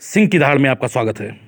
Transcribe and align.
सिंह 0.00 0.28
की 0.28 0.38
धाड़ 0.38 0.58
में 0.58 0.70
आपका 0.70 0.88
स्वागत 0.88 1.20
है। 1.20 1.40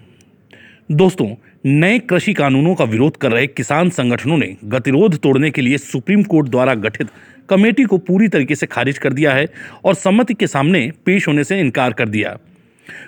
दोस्तों, 0.90 1.35
नए 1.66 1.98
कृषि 1.98 2.35
कानूनों 2.35 2.75
का 2.75 2.85
विरोध 2.85 3.17
कर 3.17 3.32
रहे 3.32 3.47
किसान 3.47 3.90
संगठनों 3.90 4.38
ने 4.38 4.56
गतिरोध 4.64 5.19
तोड़ने 5.19 5.50
के 5.50 5.62
लिए 5.62 5.78
सुप्रीम 5.78 6.22
कोर्ट 6.22 6.48
द्वारा 6.48 6.74
गठित 6.74 7.08
कमेटी 7.48 7.84
को 7.84 7.98
पूरी 7.98 8.28
तरीके 8.28 8.54
से 8.54 8.66
खारिज 8.66 8.98
कर 8.98 9.12
दिया 9.12 9.34
है 9.34 9.48
और 9.84 9.94
सम्मति 9.94 10.34
के 10.34 10.46
सामने 10.46 10.92
पेश 11.06 11.28
होने 11.28 11.44
से 11.44 11.60
इनकार 11.60 11.92
कर 11.92 12.08
दिया। 12.08 12.38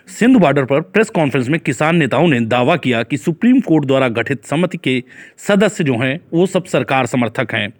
सिंध 0.06 0.36
बॉर्डर 0.36 0.64
पर 0.64 0.80
प्रेस 0.80 1.11
कॉन्फ्रेंस 1.11 1.48
में 1.48 1.61
किसान 1.61 1.96
नेताओं 1.96 2.29
ने 2.29 2.40
दावा 2.40 2.76
किया 2.76 3.02
कि 3.02 3.16
सुप्रीम 3.16 3.61
कोर्ट 3.61 3.84
द्वारा 3.84 4.08
गठित 4.08 4.45
समिति 4.45 4.79
के 4.79 5.02
सदस्य 5.38 5.84
जो 5.84 5.96
हैं, 5.96 6.20
वो 6.32 6.46
सब 6.46 6.64
सरकार 6.64 7.06
समर्थक 7.06 7.54
हैं। 7.54 7.72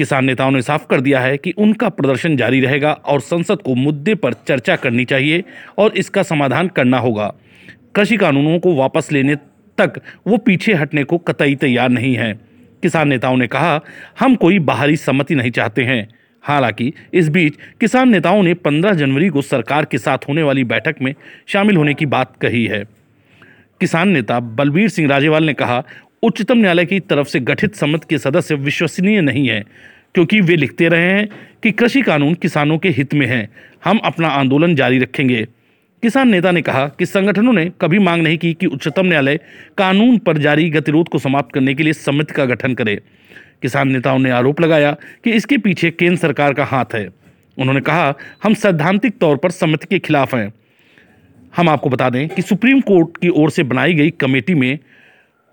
किसान 0.00 0.24
नेताओं 0.24 0.50
ने 0.50 0.62
साफ़ 0.62 0.86
कर 0.90 1.00
दिया 1.00 1.20
है 1.20 1.36
कि 1.36 1.50
उनका 1.50 1.88
प्रदर्शन 1.88 2.36
जारी 2.36 2.60
रहेगा 2.60 2.92
और 2.92 3.20
संसद 3.20 3.56
को 3.56 3.74
मुद्दे 3.74 4.14
पर 4.14 4.32
चर्चा 4.32 4.76
करनी 4.76 5.04
चाहिए 5.04 5.44
और 5.78 5.92
इसका 5.96 6.22
समाधान 6.22 6.68
करना 6.68 6.98
होगा। 6.98 7.34
कृषि 7.94 8.16
कानूनों 8.16 8.58
को 8.58 8.74
वापस 8.74 9.12
लेने 9.12 9.36
तक 9.78 9.92
वो 10.26 10.36
पीछे 10.36 10.74
हटने 10.74 11.04
को 11.04 11.18
कतई 11.18 11.54
तैयार 11.54 11.88
नहीं 11.88 12.14
है। 12.14 12.40
किसान 12.82 13.08
नेताओं 13.08 13.36
ने 13.36 13.46
कहा, 13.46 13.80
हम 14.20 14.34
कोई 14.34 14.58
बाहरी 14.58 14.96
सम्मति 14.96 15.34
नहीं 15.34 15.50
चाहते 15.50 15.82
हैं। 15.82 16.08
हालाँकि, 16.42 16.92
इस 17.14 17.28
बीच 17.28 17.54
किसान 17.80 18.08
नेताओं 18.08 18.42
ने 18.42 18.54
15 18.54 18.92
जनवरी 18.92 19.28
को 19.28 19.42
सरकार 19.42 19.84
के 19.84 19.98
साथ 19.98 20.18
होने 20.28 20.42
वाली 20.42 20.64
बैठक 20.64 20.96
में 21.02 21.14
शामिल 21.46 21.76
होने 21.76 21.94
की 21.94 22.06
बात 22.06 22.32
कही 22.40 22.66
है। 22.66 22.84
किसान 23.80 24.08
नेता 24.08 24.40
बलबीर 24.40 24.88
सिंह 24.88 25.08
राजेवाल 25.08 25.44
ने 25.44 25.54
कहा, 25.54 25.84
उच्चतम 26.22 26.58
न्यायालय 26.58 26.86
की 26.86 27.00
तरफ़ 27.00 27.28
से 27.28 27.40
गठित 27.40 27.74
समिति 27.74 28.06
के 28.10 28.18
सदस्य 28.18 28.54
विश्वसनीय 28.54 29.20
नहीं 29.20 29.48
है। 29.48 29.64
क्योंकि 30.14 30.40
वे 30.40 30.56
लिखते 30.56 30.88
रहे 30.88 31.12
हैं 31.12 31.28
कि 31.62 31.72
कृषि 31.72 32.02
कानून 32.02 32.34
किसानों 32.34 32.78
के 32.78 32.88
हित 32.88 33.14
में 33.14 33.26
है। 33.26 33.50
हम 33.84 33.98
अपना 33.98 34.28
आंदोलन 34.28 34.74
जारी 34.74 34.98
रखेंगे। 34.98 35.46
किसान 36.02 36.28
नेता 36.28 36.50
ने 36.50 36.62
कहा 36.62 36.86
कि 36.86 37.06
संगठनों 37.06 37.52
ने 37.52 37.72
कभी 37.80 37.98
मांग 37.98 38.22
नहीं 38.22 38.38
की 38.38 38.54
कि 38.54 38.66
उच्चतम 38.66 39.06
न्यायालय 39.06 39.40
कानून 39.78 40.18
पर 40.18 40.38
जारी 40.38 40.70
गतिरोध 40.70 41.08
को 41.08 41.18
समाप्त 41.18 41.54
करने 41.54 41.74
के 41.74 41.82
लिए 41.82 41.92
समिति 41.92 42.34
का 42.34 42.44
गठन 42.44 42.74
करे। 42.74 43.00
किसान 43.62 43.88
नेताओं 43.88 44.18
ने 44.18 44.30
आरोप 44.30 44.60
लगाया 44.60 44.96
कि 45.24 45.30
इसके 45.30 45.58
पीछे 45.58 45.90
केंद्र 45.90 46.16
सरकार 46.16 46.52
का 46.52 46.64
हाथ 46.64 46.84
है। 46.94 47.08
उन्होंने 47.58 47.80
कहा, 47.80 48.14
हम 48.42 48.54
सैद्धांतिक 48.54 49.18
तौर 49.18 49.36
पर 49.36 49.50
समिति 49.50 49.86
के 49.90 49.98
खिलाफ 49.98 50.34
हैं। 50.34 50.52
हम 51.56 51.68
आपको 51.68 51.88
बता 51.88 52.10
दें 52.10 52.28
कि 52.28 52.42
सुप्रीम 52.42 52.80
कोर्ट 52.80 53.16
की 53.16 53.28
ओर 53.28 53.50
से 53.50 53.62
बनाई 53.62 53.94
गई 53.94 54.10
कमेटी 54.10 54.54
में 54.54 54.78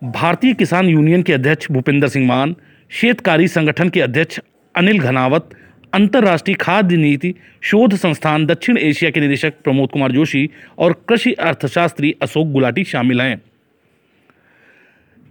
भारतीय 0.04 0.54
किसान 0.54 0.88
यूनियन 0.88 1.24
के 1.24 1.34
अध्यक्ष 1.34 1.72
भूपेंद्र 1.72 2.08
सिंह 2.08 2.28
मान, 2.28 2.56
शेतकारी 2.90 3.48
संगठन 3.48 3.90
के 3.90 4.02
अध्यक्ष 4.02 4.40
अनिल 4.78 5.00
घनावत, 5.00 5.50
अंतर्राष्ट्रीय 5.94 6.56
खाद्य 6.56 6.98
नीति, 6.98 7.34
शोध 7.62 7.96
संस्थान, 7.96 8.46
दक्षिण 8.46 8.78
एशिया 8.78 9.12
के 9.12 9.20
निदेशक 9.20 9.54
प्रमोद 9.64 9.90
कुमार 9.90 10.12
जोशी 10.12 10.50
और 10.78 10.94
कृषि 11.10 11.34
अर्थशास्त्री 11.34 12.16
अशोक 12.22 12.48
गुलाटी 12.48 12.84
शामिल 12.84 13.22
हैं। 13.22 13.42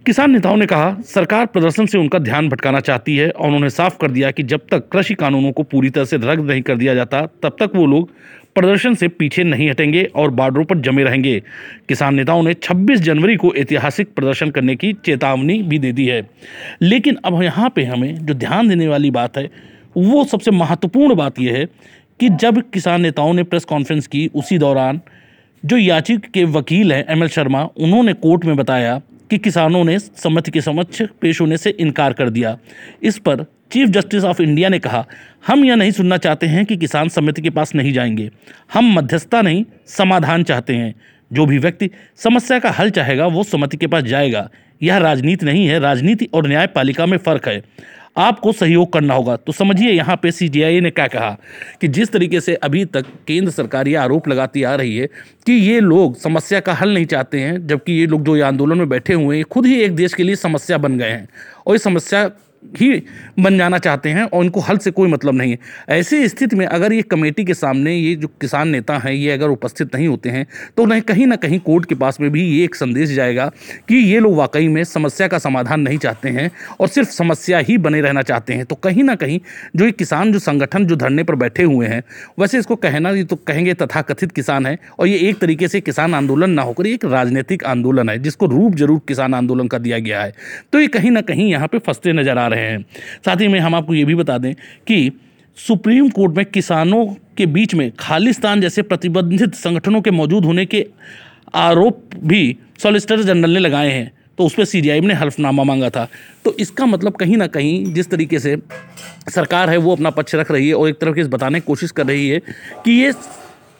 किसान 0.07 0.31
नेताओं 0.31 0.57
ने 0.57 0.65
कहा, 0.65 0.97
सरकार 1.05 1.45
प्रदर्शन 1.45 1.85
से 1.85 1.97
उनका 1.97 2.19
ध्यान 2.19 2.49
भटकाना 2.49 2.79
चाहती 2.79 3.17
है 3.17 3.29
और 3.29 3.45
उन्होंने 3.45 3.69
साफ़ 3.69 3.97
कर 4.01 4.11
दिया 4.11 4.31
कि 4.31 4.43
जब 4.43 4.59
तक 4.71 4.89
कृषि 4.89 5.13
कानूनों 5.13 5.51
को 5.51 5.63
पूरी 5.63 5.89
तरह 5.89 6.05
से 6.05 6.17
रद्द 6.17 6.51
नहीं 6.51 6.61
कर 6.61 6.75
दिया 6.75 6.95
जाता, 6.95 7.21
तब 7.21 7.49
तक 7.49 7.71
वो 7.75 7.85
लोग 7.85 8.09
प्रदर्शन 8.55 8.93
से 8.93 9.07
पीछे 9.07 9.43
नहीं 9.43 9.69
हटेंगे 9.69 10.03
और 10.03 10.29
बॉर्डरों 10.29 10.65
पर 10.65 10.77
जमे 10.77 11.03
रहेंगे। 11.03 11.43
किसान 11.89 12.15
नेताओं 12.15 12.43
ने 12.43 12.53
26 12.53 13.01
जनवरी 13.01 13.35
को 13.35 13.53
ऐतिहासिक 13.55 14.13
प्रदर्शन 14.13 14.49
करने 14.49 14.75
की 14.75 14.93
चेतावनी 14.93 15.63
भी 15.63 15.79
दे 15.79 15.91
दी 15.91 16.05
है। 16.05 16.29
लेकिन 16.81 17.17
अब 17.25 17.43
यहाँ 17.43 17.69
पे 17.69 17.83
हमें 17.83 18.25
जो 18.25 18.33
ध्यान 18.33 18.69
देने 18.69 18.87
वाली 18.87 19.11
बात 19.11 19.37
है, 19.37 19.49
वो 19.97 20.23
सबसे 20.23 20.51
महत्वपूर्ण 20.51 21.15
बात 21.15 21.39
यह 21.39 21.53
है 21.53 21.65
कि 22.19 22.29
जब 22.29 22.63
किसान 22.71 23.01
नेताओं 23.01 23.33
ने 23.33 23.43
प्रेस 23.43 23.65
कॉन्फ्रेंस 23.65 24.07
की, 24.07 24.29
उसी 24.35 24.57
दौरान 24.57 25.01
जो 25.65 25.77
याचिक 25.77 26.19
के 26.19 26.43
वकील 26.43 26.93
हैं 26.93 27.05
एम 27.09 27.23
एल 27.23 27.29
शर्मा, 27.29 27.63
उन्होंने 27.63 28.13
कोर्ट 28.13 28.45
में 28.45 28.55
बताया 28.55 29.01
कि 29.29 29.37
किसानों 29.37 29.83
ने 29.83 29.99
सम्मति 29.99 30.51
के 30.51 30.61
समक्ष 30.61 31.01
पेश 31.01 31.41
होने 31.41 31.57
से 31.57 31.69
इनकार 31.69 32.13
कर 32.13 32.29
दिया। 32.29 32.57
इस 33.03 33.19
पर 33.19 33.45
चीफ 33.71 33.89
जस्टिस 33.89 34.23
ऑफ़ 34.23 34.41
इंडिया 34.41 34.69
ने 34.69 34.79
कहा, 34.79 35.07
हम 35.47 35.65
यह 35.65 35.75
नहीं 35.75 35.91
सुनना 35.91 36.17
चाहते 36.17 36.47
हैं 36.47 36.65
कि 36.65 36.77
किसान 36.77 37.09
समिति 37.09 37.41
के 37.41 37.49
पास 37.49 37.75
नहीं 37.75 37.93
जाएँगे। 37.93 38.31
हम 38.73 38.93
मध्यस्थता 38.93 39.41
नहीं, 39.41 39.65
समाधान 39.87 40.43
चाहते 40.43 40.75
हैं। 40.75 40.95
जो 41.33 41.45
भी 41.45 41.57
व्यक्ति 41.57 41.89
समस्या 42.17 42.59
का 42.59 42.71
हल 42.71 42.89
चाहेगा, 42.89 43.27
वो 43.27 43.43
समिति 43.43 43.77
के 43.77 43.87
पास 43.87 44.03
जाएगा। 44.03 44.49
यह 44.83 44.97
राजनीति 44.97 45.45
नहीं 45.45 45.67
है, 45.67 45.79
राजनीति 45.79 46.29
और 46.33 46.47
न्यायपालिका 46.47 47.05
में 47.05 47.17
फ़र्क 47.17 47.47
है। 47.47 47.63
आपको 48.17 48.51
सहयोग 48.51 48.91
करना 48.93 49.13
होगा। 49.13 49.35
तो 49.37 49.53
समझिए, 49.53 49.91
यहाँ 49.91 50.15
पे 50.15 50.31
सीजीआई 50.31 50.79
ने 50.81 50.91
क्या 50.91 51.07
कहा 51.07 51.37
कि 51.81 51.87
जिस 51.87 52.11
तरीके 52.11 52.41
से 52.41 52.55
अभी 52.55 52.83
तक 52.85 53.05
केंद्र 53.27 53.51
सरकार 53.51 53.87
ये 53.87 53.95
आरोप 53.95 54.27
लगाती 54.27 54.63
आ 54.63 54.73
रही 54.75 54.97
है 54.97 55.07
कि 55.45 55.53
ये 55.53 55.79
लोग 55.79 56.17
समस्या 56.17 56.59
का 56.59 56.73
हल 56.73 56.93
नहीं 56.93 57.05
चाहते 57.05 57.39
हैं, 57.39 57.67
जबकि 57.67 57.93
ये 57.93 58.07
लोग 58.07 58.23
जो 58.23 58.35
ये 58.35 58.41
आंदोलन 58.41 58.77
में 58.77 58.89
बैठे 58.89 59.13
हुए 59.13 59.35
हैं 59.35 59.45
खुद 59.45 59.65
ही 59.65 59.79
एक 59.81 59.95
देश 59.95 60.13
के 60.13 60.23
लिए 60.23 60.35
समस्या 60.37 60.77
बन 60.77 60.97
गए 60.97 61.09
हैं। 61.09 61.27
और 61.67 61.75
इस 61.75 61.83
समस्या 61.83 62.29
ही 62.73 63.03
बन 63.39 63.57
जाना 63.57 63.77
चाहते 63.79 64.09
हैं 64.09 64.23
और 64.23 64.39
उनको 64.39 64.59
हल 64.61 64.77
से 64.77 64.91
कोई 64.91 65.09
मतलब 65.09 65.35
नहीं 65.35 65.51
है। 65.51 65.57
ऐसी 65.89 66.27
स्थिति 66.27 66.55
में 66.55 66.65
अगर 66.67 66.93
ये 66.93 67.01
कमेटी 67.03 67.43
के 67.45 67.53
सामने 67.53 67.93
ये 67.93 68.15
जो 68.15 68.27
किसान 68.41 68.69
नेता 68.69 68.97
हैं, 68.97 69.11
ये 69.13 69.31
अगर 69.31 69.49
उपस्थित 69.49 69.95
नहीं 69.95 70.07
होते 70.07 70.29
हैं 70.29 70.45
तो 70.77 70.83
उन्हें 70.83 71.01
कहीं 71.03 71.27
ना 71.27 71.35
कहीं 71.37 71.59
कोर्ट 71.61 71.85
के 71.85 71.95
पास 71.95 72.19
में 72.21 72.29
भी 72.31 72.43
ये 72.43 72.63
एक 72.63 72.75
संदेश 72.75 73.09
जाएगा 73.11 73.45
कि 73.89 73.95
ये 73.95 74.19
लोग 74.19 74.35
वाकई 74.37 74.67
में 74.67 74.83
समस्या 74.85 75.27
का 75.27 75.37
समाधान 75.39 75.81
नहीं 75.81 75.97
चाहते 75.99 76.29
हैं 76.29 76.49
और 76.79 76.87
सिर्फ़ 76.87 77.09
समस्या 77.09 77.59
ही 77.59 77.77
बने 77.79 78.01
रहना 78.01 78.21
चाहते 78.23 78.53
हैं। 78.53 78.65
तो 78.65 78.75
कहीं 78.77 79.03
ना 79.03 79.15
कहीं 79.17 79.39
जो 79.75 79.85
ये 79.85 79.91
किसान, 79.93 80.31
जो 80.31 80.39
संगठन, 80.39 80.85
जो 80.85 80.95
धरने 80.97 81.23
पर 81.23 81.35
बैठे 81.37 81.63
हुए 81.65 81.87
हैं, 81.87 82.01
वैसे 82.39 82.59
इसको 82.59 82.75
कहना 82.77 83.09
ये 83.11 83.23
तो 83.25 83.35
कहेंगे 83.37 83.73
तथाकथित 83.75 84.31
किसान 84.31 84.65
है 84.65 84.77
और 84.99 85.07
ये 85.07 85.17
एक 85.19 85.39
तरीके 85.39 85.67
से 85.67 85.81
किसान 85.81 86.13
आंदोलन 86.15 86.51
ना 86.51 86.61
होकर 86.61 86.87
एक 86.87 87.05
राजनीतिक 87.07 87.63
आंदोलन 87.65 88.09
है, 88.09 88.17
जिसको 88.19 88.45
रूप 88.47 88.75
ज़रूर 88.75 89.01
किसान 89.07 89.33
आंदोलन 89.33 89.67
का 89.67 89.77
दिया 89.79 89.99
गया 89.99 90.21
है। 90.21 90.33
तो 90.73 90.79
ये 90.79 90.87
कहीं 90.89 91.11
ना 91.11 91.21
कहीं 91.23 91.49
यहाँ 91.49 91.67
पर 91.67 91.79
फंसते 91.79 92.13
नज़र 92.13 92.37
आ 92.37 92.47
रहे 92.47 92.56
हैं। 92.57 92.85
साथ 93.25 93.41
ही 93.41 93.47
में 93.47 93.59
हम 93.59 93.75
आपको 93.75 93.93
ये 93.93 94.05
भी 94.05 94.15
बता 94.15 94.37
दें 94.37 94.53
कि 94.87 95.11
सुप्रीम 95.57 96.09
कोर्ट 96.09 96.35
में 96.35 96.45
किसानों 96.45 97.05
के 97.37 97.45
बीच 97.45 97.75
में 97.75 97.91
खालिस्तान 97.99 98.61
जैसे 98.61 98.81
प्रतिबंधित 98.81 99.55
संगठनों 99.55 100.01
के 100.01 100.11
मौजूद 100.11 100.45
होने 100.45 100.65
के 100.65 100.85
आरोप 101.55 102.09
भी 102.15 102.57
सॉलिसिटर 102.79 103.21
जनरल 103.21 103.49
ने 103.49 103.59
लगाए 103.59 103.91
हैं। 103.91 104.11
तो 104.37 104.45
उस 104.45 104.53
पर 104.53 104.65
सी 104.65 104.81
ने 104.81 105.13
हल्फनामा 105.13 105.63
मांगा 105.63 105.89
था। 105.89 106.07
तो 106.45 106.55
इसका 106.59 106.85
मतलब 106.85 107.13
कहीं 107.13 107.37
ना 107.37 107.47
कहीं 107.47 107.93
जिस 107.93 108.09
तरीके 108.09 108.39
से 108.39 108.57
सरकार 109.29 109.69
है, 109.69 109.77
वो 109.77 109.91
अपना 109.91 110.09
पक्ष 110.09 110.35
रख 110.35 110.51
रही 110.51 110.67
है 110.67 110.73
और 110.73 110.89
एक 110.89 110.99
तरफ़ 110.99 111.15
के 111.15 111.23
बताने 111.23 111.59
की 111.59 111.65
कोशिश 111.67 111.91
कर 111.91 112.05
रही 112.05 112.29
है 112.29 112.39
कि 112.85 112.91
ये 112.91 113.11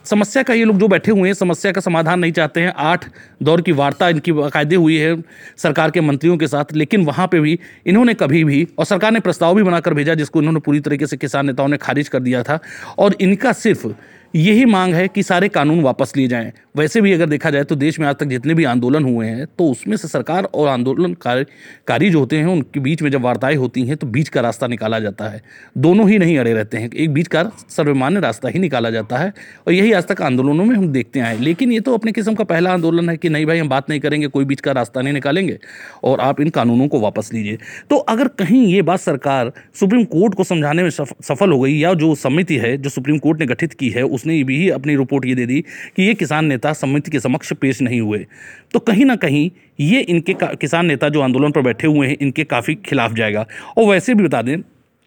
समस्या 0.07 0.43
का 0.43 0.53
ये 0.53 0.65
लोग 0.65 0.77
जो 0.77 0.87
बैठे 0.87 1.11
हुए 1.11 1.29
हैं, 1.29 1.33
समस्या 1.33 1.71
का 1.71 1.81
समाधान 1.81 2.19
नहीं 2.19 2.31
चाहते 2.31 2.61
हैं। 2.61 2.73
आठ 2.77 3.05
दौर 3.43 3.61
की 3.61 3.71
वार्ता 3.71 4.09
इनकी 4.09 4.31
बाकायदे 4.31 4.75
हुई 4.75 4.97
है 4.97 5.15
सरकार 5.57 5.91
के 5.91 6.01
मंत्रियों 6.01 6.37
के 6.37 6.47
साथ, 6.47 6.73
लेकिन 6.73 7.05
वहाँ 7.05 7.27
पर 7.27 7.39
भी 7.39 7.59
इन्होंने 7.85 8.13
कभी 8.13 8.43
भी, 8.43 8.67
और 8.77 8.85
सरकार 8.85 9.11
ने 9.11 9.19
प्रस्ताव 9.19 9.55
भी 9.55 9.63
बनाकर 9.63 9.93
भेजा 9.93 10.13
जिसको 10.13 10.39
इन्होंने 10.39 10.59
पूरी 10.59 10.79
तरीके 10.79 11.07
से 11.07 11.17
किसान 11.17 11.45
नेताओं 11.45 11.67
ने 11.67 11.77
खारिज 11.77 12.09
कर 12.09 12.19
दिया 12.19 12.43
था। 12.43 12.59
और 12.97 13.15
इनका 13.21 13.51
सिर्फ़ 13.53 13.87
यही 14.33 14.65
मांग 14.65 14.93
है 14.93 15.07
कि 15.07 15.23
सारे 15.23 15.47
कानून 15.49 15.79
वापस 15.81 16.11
लिए 16.17 16.27
जाएँ। 16.27 16.51
वैसे 16.77 17.01
भी 17.01 17.11
अगर 17.13 17.29
देखा 17.29 17.49
जाए 17.49 17.63
तो 17.63 17.75
देश 17.75 17.99
में 17.99 18.05
आज 18.07 18.15
तक 18.15 18.25
जितने 18.25 18.53
भी 18.53 18.63
आंदोलन 18.63 19.03
हुए 19.03 19.27
हैं 19.27 19.45
तो 19.47 19.69
उसमें 19.71 19.95
से 19.97 20.07
सरकार 20.07 20.43
और 20.45 20.67
आंदोलनकारी 20.67 22.09
जो 22.09 22.19
होते 22.19 22.37
हैं, 22.37 22.45
उनके 22.45 22.79
बीच 22.79 23.01
में 23.01 23.09
जब 23.11 23.21
वार्ताएँ 23.21 23.55
होती 23.55 23.83
हैं 23.83 23.97
तो 23.97 24.07
बीच 24.07 24.29
का 24.29 24.41
रास्ता 24.41 24.67
निकाला 24.67 24.99
जाता 24.99 25.29
है। 25.29 25.41
दोनों 25.77 26.09
ही 26.09 26.17
नहीं 26.17 26.37
अड़े 26.37 26.53
रहते 26.53 26.77
हैं। 26.77 26.89
एक 26.89 27.13
बीच 27.13 27.27
का 27.27 27.43
सर्वमान्य 27.69 28.19
रास्ता 28.19 28.49
ही 28.49 28.59
निकाला 28.59 28.89
जाता 28.89 29.17
है 29.17 29.33
और 29.67 29.73
यही 29.73 29.91
आज 29.91 30.07
तक 30.07 30.21
आंदोलनों 30.21 30.65
में 30.65 30.75
हम 30.75 30.87
देखते 30.89 31.19
आए 31.19 31.37
लेकिन 31.39 31.71
ये 31.71 31.79
तो 31.79 31.93
अपने 31.93 32.11
किस्म 32.11 32.33
का 32.35 32.43
पहला 32.43 32.73
आंदोलन 32.73 33.09
है 33.09 33.17
कि 33.17 33.29
नहीं 33.29 33.45
भाई, 33.45 33.59
हम 33.59 33.69
बात 33.69 33.89
नहीं 33.89 33.99
करेंगे, 33.99 34.27
कोई 34.27 34.45
बीच 34.45 34.61
का 34.61 34.71
रास्ता 34.71 35.01
नहीं 35.01 35.13
निकालेंगे 35.13 35.57
और 36.03 36.19
आप 36.19 36.41
इन 36.41 36.49
कानूनों 36.49 36.87
को 36.87 36.99
वापस 36.99 37.29
लीजिए। 37.33 37.57
तो 37.89 37.97
अगर 37.97 38.27
कहीं 38.39 38.65
ये 38.65 38.81
बात 38.81 38.99
सरकार 38.99 39.51
सुप्रीम 39.79 40.03
कोर्ट 40.05 40.35
को 40.35 40.43
समझाने 40.43 40.83
में 40.83 40.89
सफल 40.89 41.51
हो 41.51 41.59
गई 41.59 41.77
या 41.77 41.93
जो 41.95 42.13
समिति 42.17 42.57
है, 42.57 42.75
जो 42.77 42.89
सुप्रीम 42.89 43.17
कोर्ट 43.17 43.39
ने 43.39 43.45
गठित 43.45 43.73
की 43.73 43.89
है 43.89 44.03
उसने 44.17 44.43
भी 44.43 44.69
अपनी 44.71 44.95
रिपोर्ट 44.95 45.25
ये 45.25 45.35
दे 45.35 45.45
दी 45.45 45.61
कि 45.95 46.03
ये 46.03 46.13
किसान 46.13 46.45
नेता 46.45 46.73
समिति 46.75 47.11
के 47.11 47.19
समक्ष 47.19 47.53
पेश 47.53 47.81
नहीं 47.81 48.01
हुए। 48.01 48.25
तो 48.73 48.79
कहीं 48.81 49.05
ना 49.05 49.15
कहीं 49.17 49.49
ये 49.79 49.99
इनके 50.01 50.35
किसान 50.35 50.85
नेता 50.85 51.09
जो 51.09 51.21
आंदोलन 51.21 51.51
पर 51.51 51.61
बैठे 51.61 51.87
हुए 51.87 52.07
हैं, 52.07 52.17
इनके 52.21 52.43
काफ़ी 52.45 52.75
खिलाफ 52.85 53.13
जाएगा। 53.13 53.45
और 53.77 53.87
वैसे 53.87 54.13
भी 54.13 54.23
बता 54.23 54.41
दें 54.41 54.59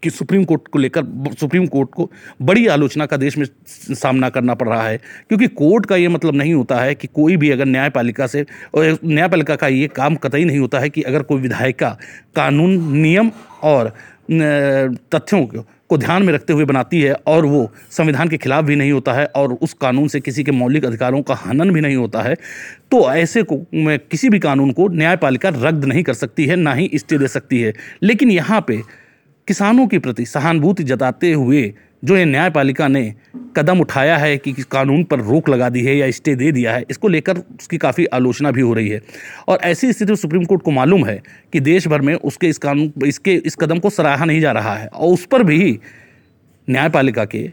कि 0.02 0.10
सुप्रीम 0.10 0.44
कोर्ट 0.44 0.68
को 0.68 0.78
लेकर, 0.78 1.02
सुप्रीम 1.38 1.66
कोर्ट 1.66 1.90
को 1.90 2.10
बड़ी 2.42 2.66
आलोचना 2.66 3.06
का 3.06 3.16
देश 3.16 3.36
में 3.38 3.44
सामना 3.66 4.28
करना 4.28 4.54
पड़ 4.54 4.68
रहा 4.68 4.86
है, 4.88 4.96
क्योंकि 5.28 5.46
कोर्ट 5.48 5.86
का 5.86 5.96
ये 5.96 6.08
मतलब 6.08 6.34
नहीं 6.34 6.54
होता 6.54 6.80
है 6.80 6.94
कि 6.94 7.06
कोई 7.08 7.36
भी 7.36 7.50
अगर 7.50 7.66
न्यायपालिका 7.66 8.26
से, 8.26 8.44
न्यायपालिका 8.76 9.56
का 9.56 9.68
ये 9.68 9.88
काम 9.88 10.16
कतई 10.16 10.44
नहीं 10.44 10.58
होता 10.58 10.78
है 10.78 10.90
कि 10.90 11.02
अगर 11.02 11.22
कोई 11.22 11.40
विधायिका 11.40 11.96
कानून, 12.36 12.80
नियम 12.92 13.30
और 13.62 13.92
तथ्यों 14.32 15.64
को 15.88 15.98
ध्यान 15.98 16.22
में 16.22 16.32
रखते 16.32 16.52
हुए 16.52 16.64
बनाती 16.64 17.00
है 17.02 17.12
और 17.26 17.46
वो 17.46 17.70
संविधान 17.90 18.28
के 18.28 18.36
खिलाफ 18.38 18.64
भी 18.64 18.76
नहीं 18.76 18.92
होता 18.92 19.12
है 19.12 19.24
और 19.26 19.52
उस 19.52 19.72
कानून 19.72 20.08
से 20.08 20.20
किसी 20.20 20.44
के 20.44 20.52
मौलिक 20.52 20.84
अधिकारों 20.84 21.22
का 21.22 21.34
हनन 21.34 21.70
भी 21.70 21.80
नहीं 21.80 21.96
होता 21.96 22.22
है। 22.22 22.34
तो 22.90 23.12
ऐसे 23.12 23.42
को, 23.42 23.58
में 23.74 23.98
किसी 23.98 24.28
भी 24.28 24.38
कानून 24.38 24.70
को 24.72 24.88
न्यायपालिका 24.88 25.48
रद्द 25.48 25.84
नहीं 25.84 26.02
कर 26.02 26.14
सकती 26.14 26.46
है, 26.46 26.56
ना 26.56 26.74
ही 26.74 26.90
स्टे 26.94 27.18
दे 27.18 27.28
सकती 27.28 27.60
है। 27.60 27.72
लेकिन 28.02 28.30
यहाँ 28.30 28.64
पे 28.68 28.82
किसानों 29.48 29.86
के 29.86 29.98
प्रति 29.98 30.26
सहानुभूति 30.26 30.84
जताते 30.84 31.32
हुए 31.32 31.74
जो 32.02 32.16
ये 32.16 32.24
न्यायपालिका 32.24 32.88
ने 32.88 33.02
कदम 33.56 33.80
उठाया 33.80 34.16
है 34.16 34.36
कि 34.38 34.52
कानून 34.70 35.02
पर 35.04 35.20
रोक 35.20 35.48
लगा 35.48 35.68
दी 35.68 35.82
है 35.84 35.96
या 35.96 36.10
स्टे 36.10 36.34
दे 36.34 36.50
दिया 36.52 36.72
है, 36.72 36.84
इसको 36.90 37.08
लेकर 37.08 37.38
उसकी 37.38 37.78
काफ़ी 37.78 38.06
आलोचना 38.06 38.50
भी 38.50 38.60
हो 38.60 38.72
रही 38.74 38.88
है। 38.88 39.00
और 39.48 39.58
ऐसी 39.64 39.92
स्थिति 39.92 40.16
सुप्रीम 40.16 40.44
कोर्ट 40.44 40.62
को 40.62 40.70
मालूम 40.70 41.04
है 41.06 41.20
कि 41.52 41.60
देश 41.60 41.88
भर 41.88 42.00
में 42.00 42.14
उसके 42.14 42.48
इस 42.48 42.58
कानून, 42.58 42.92
इसके, 43.06 43.34
इस 43.34 43.56
कदम 43.56 43.78
को 43.78 43.90
सराहा 43.90 44.24
नहीं 44.24 44.40
जा 44.40 44.52
रहा 44.52 44.74
है 44.76 44.86
और 44.86 45.12
उस 45.14 45.26
पर 45.26 45.42
भी 45.42 45.78
न्यायपालिका 46.68 47.24
के 47.24 47.50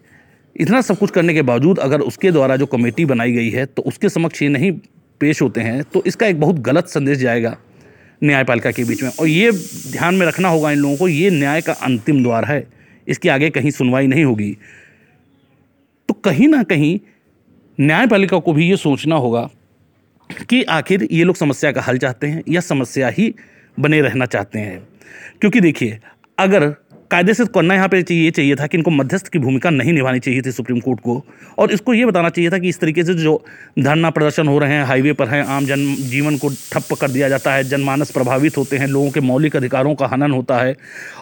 इतना 0.56 0.82
सब 0.82 0.98
कुछ 0.98 1.12
करने 1.12 1.34
के 1.34 1.42
बावजूद 1.42 1.80
अगर 1.80 2.02
उसके 2.02 2.32
द्वारा 2.32 2.56
जो 2.56 2.66
कमेटी 2.66 3.06
बनाई 3.06 3.32
गई 3.32 3.50
है 3.50 3.66
तो 3.66 3.82
उसके 3.84 4.10
समक्ष 4.10 4.42
ये 4.42 4.50
नहीं 4.50 4.72
पेश 5.22 5.42
होते 5.42 5.62
हैं 5.62 5.84
तो 5.84 6.04
इसका 6.08 6.28
एक 6.28 6.40
बहुत 6.40 6.60
गलत 6.62 6.88
संदेश 6.88 7.18
जाएगा 7.18 7.56
न्यायपालिका 8.22 8.72
के 8.72 8.84
बीच 8.84 9.04
में। 9.04 9.10
और 9.12 9.28
ये 9.28 9.52
ध्यान 9.92 10.16
में 10.16 10.26
रखना 10.28 10.50
होगा 10.50 10.72
इन 10.72 10.78
लोगों 10.78 10.98
को, 10.98 11.08
ये 11.08 11.30
न्याय 11.30 11.62
का 11.62 11.74
अंतिम 11.74 12.24
द्वार 12.24 12.46
है। 12.46 12.60
इसके 13.08 13.30
आगे 13.30 13.50
कहीं 13.50 13.72
सुनवाई 13.72 14.08
नहीं 14.08 14.26
होगी। 14.26 14.58
तो 16.10 16.14
कहीं 16.14 16.48
ना 16.48 16.64
कहीं 16.64 17.00
न्यायपालिका 17.80 18.40
को 18.40 18.54
भी 18.54 18.70
ये 18.70 18.78
सोचना 18.78 19.16
होगा 19.16 19.50
कि 20.50 20.64
आखिर 20.64 21.08
ये 21.12 21.24
लोग 21.24 21.36
समस्या 21.36 21.72
का 21.72 21.82
हल 21.82 21.98
चाहते 21.98 22.28
हैं 22.28 22.44
या 22.50 22.62
समस्या 22.62 23.08
ही 23.08 23.36
बने 23.80 24.02
रहना 24.02 24.26
चाहते 24.26 24.60
हैं। 24.60 24.88
क्योंकि 25.42 25.62
देखिए, 25.62 26.00
अगर 26.38 26.76
कायदे 27.12 27.34
से 27.34 27.46
करना 27.46 27.76
यहाँ 27.76 27.88
पे 27.88 27.98
ये 27.98 28.32
चाहिए 28.32 28.56
था 28.56 28.68
कि 28.68 28.78
इनको 28.78 28.92
मध्यस्थ 28.92 29.28
की 29.28 29.40
भूमिका 29.40 29.70
नहीं 29.70 29.94
निभानी 29.94 30.20
चाहिए 30.20 30.42
थी 30.42 30.52
सुप्रीम 30.52 30.80
कोर्ट 30.80 31.00
को, 31.00 31.26
और 31.58 31.72
इसको 31.72 31.94
ये 31.94 32.06
बताना 32.06 32.30
चाहिए 32.30 32.52
था 32.52 32.58
कि 32.58 32.70
इस 32.70 32.80
तरीके 32.80 33.04
से 33.04 33.14
जो 33.14 33.46
धरना 33.80 34.10
प्रदर्शन 34.10 34.48
हो 34.48 34.60
रहे 34.60 34.74
हैं, 34.74 34.84
हाईवे 34.84 35.14
पर 35.14 35.28
हैं, 35.28 35.44
आम 35.44 35.66
जन 35.66 35.96
जीवन 35.96 36.38
को 36.38 36.50
ठप्प 36.50 36.94
कर 37.02 37.12
दिया 37.12 37.30
जाता 37.30 37.54
है, 37.54 37.64
जनमानस 37.64 38.12
प्रभावित 38.12 38.58
होते 38.58 38.78
हैं, 38.78 38.88
लोगों 38.88 39.12
के 39.12 39.20
मौलिक 39.20 39.56
अधिकारों 39.56 39.96
का 39.96 40.08
हनन 40.08 40.32
होता 40.32 40.58
है, 40.58 40.76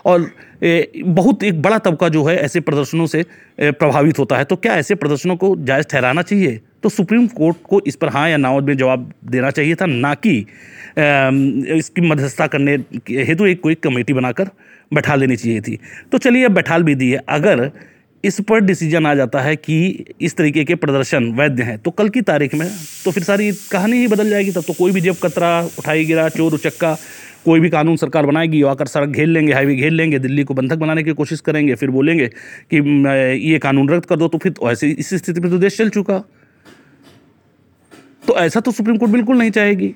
और 0.06 0.32
बहुत 0.62 1.44
एक 1.44 1.62
बड़ा 1.62 1.78
तबका 1.80 2.10
जो 2.10 2.24
है 2.26 2.36
ऐसे 2.38 2.60
प्रदर्शनों 2.60 3.06
से 3.08 3.24
प्रभावित 3.60 4.20
होता 4.20 4.38
है। 4.38 4.44
तो 4.44 4.56
क्या 4.56 4.76
ऐसे 4.76 4.96
प्रदर्शनों 4.96 5.36
को 5.38 5.56
जायज़ 5.58 5.86
ठहराना 5.86 6.22
चाहिए? 6.22 6.60
तो 6.84 6.90
सुप्रीम 6.90 7.26
कोर्ट 7.30 7.58
को 7.64 7.82
इस 7.88 7.96
पर 7.96 8.10
हाँ 8.10 8.30
या 8.30 8.38
ना 8.38 8.52
में 8.60 8.76
जवाब 8.78 9.12
देना 9.26 9.50
चाहिए 9.52 9.76
था, 9.76 9.86
ना 9.86 10.14
कि 10.16 10.38
इसकी 11.78 12.02
मध्यस्थता 12.02 12.48
करने 12.48 12.76
हेतु 13.10 13.46
एक 13.46 13.62
कोई 13.62 13.76
कमेटी 13.78 14.14
बनाकर 14.14 14.50
बैठा 14.92 15.16
लेनी 15.16 15.36
चाहिए 15.36 15.62
थी। 15.62 15.78
तो 16.12 16.18
चलिए 16.18 16.46
अब 16.46 16.52
बैठा 16.52 16.78
भी 16.80 16.96
दी 16.96 17.10
है। 17.12 17.22
अगर 17.30 17.70
इस 18.24 18.40
पर 18.42 18.60
डिसीज़न 18.60 19.06
आ 19.06 19.14
जाता 19.16 19.42
है 19.42 19.56
कि 19.56 20.06
इस 20.22 20.36
तरीके 20.38 20.64
के 20.64 20.76
प्रदर्शन 20.76 21.26
वैध 21.32 21.60
हैं 21.62 21.78
तो 21.80 21.92
कल 21.92 22.10
की 22.10 22.22
तारीख 22.24 22.54
में 22.56 22.68
तो 23.06 23.12
फिर 23.12 23.24
सारी 23.24 23.52
कहानी 23.72 23.98
ही 23.98 24.08
बदल 24.08 24.30
जाएगी। 24.30 24.52
तब 24.52 24.64
तो 24.68 24.74
कोई 24.74 24.92
भी 24.92 25.02
जब 25.02 25.16
कतरा, 25.24 25.60
उठाई 25.80 26.06
गिरा, 26.06 26.28
चोर, 26.30 26.54
उचक्का 26.54 26.98
कोई 27.46 27.60
भी 27.60 27.70
कानून 27.70 27.96
सरकार 27.96 28.26
बनाएगी 28.26 28.62
आकर 28.64 28.88
सड़क 28.88 29.10
घेर 29.10 29.28
लेंगे, 29.28 29.54
हाईवे 29.54 29.76
घेर 29.76 29.92
लेंगे, 29.92 30.20
दिल्ली 30.20 30.44
को 30.44 30.54
बंधक 30.54 30.78
बनाने 30.78 31.04
की 31.04 31.14
कोशिश 31.14 31.40
करेंगे, 31.42 31.76
फिर 31.76 31.90
बोलेंगे 31.90 32.28
कि 32.74 32.78
ये 33.44 33.60
कानून 33.60 33.90
रद्द 33.90 34.06
कर 34.06 34.16
दो। 34.16 34.28
तो 34.28 34.38
फिर 34.38 34.52
तो 34.52 34.72
ऐसे 34.72 34.90
इस 34.90 35.14
स्थिति 35.14 35.40
में 35.40 35.50
तो 35.52 35.58
देश 35.58 35.78
चल 35.78 35.90
चुका। 35.90 36.18
तो 38.28 38.36
ऐसा 38.38 38.60
तो 38.60 38.72
सुप्रीम 38.72 38.98
कोर्ट 38.98 39.12
बिल्कुल 39.12 39.38
नहीं 39.38 39.52
चाहेगी। 39.52 39.94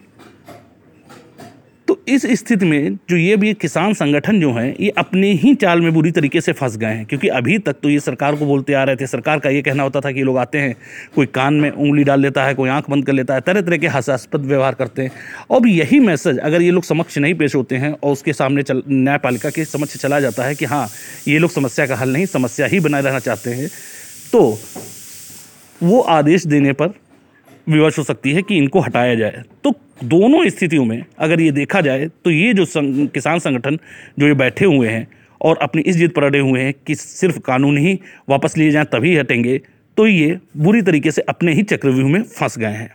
इस 2.10 2.26
स्थिति 2.40 2.66
में 2.66 2.96
जो 3.10 3.18
ये 3.18 3.36
भी 3.38 3.54
किसान 3.54 3.94
संगठन 3.94 4.40
जो 4.42 4.52
हैं, 4.54 4.76
ये 4.80 4.90
अपने 4.98 5.32
ही 5.34 5.54
चाल 5.56 5.82
में 5.82 5.94
बुरी 5.94 6.12
तरीके 6.12 6.42
से 6.42 6.52
फंस 6.54 6.78
गए 6.78 6.88
हैं, 6.88 7.06
क्योंकि 7.06 7.28
अभी 7.30 7.58
तक 7.60 7.76
तो 7.84 7.90
ये 7.90 8.00
सरकार 8.00 8.36
को 8.36 8.46
बोलते 8.46 8.74
आ 8.74 8.84
रहे 8.84 8.96
थे, 8.96 9.08
सरकार 9.08 9.40
का 9.40 9.50
ये 9.50 9.62
कहना 9.62 9.84
होता 9.84 10.02
था 10.02 10.12
कि 10.12 10.24
लोग 10.24 10.38
आते 10.38 10.58
हैं, 10.58 10.76
कोई 11.16 11.26
कान 11.26 11.54
में 11.54 11.70
उंगली 11.72 12.04
डाल 12.04 12.22
लेता 12.22 12.46
है, 12.46 12.54
कोई 12.54 12.70
आँख 12.70 12.90
बंद 12.90 13.06
कर 13.06 13.14
लेता 13.14 13.34
है 13.34 13.42
तरह 13.42 13.62
तरह 13.62 13.78
के 13.78 13.88
हास्यास्पद 13.88 14.46
व्यवहार 14.46 14.74
करते 14.74 15.02
हैं। 15.02 15.12
और 15.50 15.68
यही 15.68 16.00
मैसेज, 16.00 16.40
अगर 16.40 16.62
ये 16.62 16.72
लोग 16.72 16.84
समक्ष 16.84 17.18
नहीं 17.18 17.34
पेश 17.34 17.56
होते 17.56 17.76
हैं 17.76 17.92
और 17.94 18.12
उसके 18.12 18.34
सामने 18.34 18.64
चल, 18.64 18.84
न्यायपालिका 18.90 19.50
के 19.50 19.66
समक्ष 19.66 19.98
चला 19.98 20.20
जाता 20.20 20.44
है 20.44 20.56
कि 20.56 20.66
हाँ 20.66 20.88
ये 21.28 21.40
लोग 21.40 21.52
समस्या 21.52 21.86
का 21.86 21.96
हल 21.96 22.14
नहीं, 22.14 22.26
समस्या 22.28 22.68
ही 22.68 22.80
बनाए 22.80 23.02
रहना 23.02 23.20
चाहते 23.20 23.50
हैं 23.52 23.70
तो 24.34 24.58
वो 25.82 26.00
आदेश 26.02 26.46
देने 26.48 26.74
पर 26.74 26.94
विवश 27.68 27.98
हो 28.00 28.04
सकती 28.04 28.32
है 28.32 28.42
कि 28.42 28.58
इनको 28.58 28.80
हटाया 28.80 29.16
जाए। 29.16 29.44
तो 29.64 29.74
दोनों 30.04 30.50
स्थितियों 30.50 30.86
में 30.86 31.04
अगर 31.20 31.42
ये 31.42 31.52
देखा 31.52 31.82
जाए 31.82 32.08
तो 32.26 32.32
ये 32.32 32.54
जो 32.54 32.66
संग, 32.66 33.08
किसान 33.08 33.40
संगठन 33.40 33.78
जो 34.20 34.28
ये 34.28 34.34
बैठे 34.34 34.66
हुए 34.66 34.90
हैं 34.90 35.08
और 35.42 35.58
अपनी 35.58 35.82
इस 35.82 35.96
जिद 35.96 36.12
पर 36.12 36.24
अड़े 36.24 36.40
हुए 36.40 36.62
हैं 36.62 36.74
कि 36.88 36.96
सिर्फ़ 36.96 37.40
कानून 37.40 37.78
ही 37.78 38.00
वापस 38.30 38.58
लिए 38.58 38.72
जाएँ 38.72 38.86
तभी 38.86 39.16
हटेंगे 39.18 39.58
तो 39.98 40.08
ये 40.08 40.40
बुरी 40.58 40.82
तरीके 40.82 41.12
से 41.12 41.22
अपने 41.22 41.54
ही 41.54 41.64
चक्रव्यूह 41.64 42.10
में 42.10 42.24
फंस 42.24 42.58
गए 42.58 42.68
हैं। 42.68 42.90